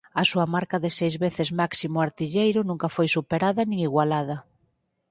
[0.21, 4.37] A súa marca de seis veces máximo artilleiro nunca foi superada nin igualada.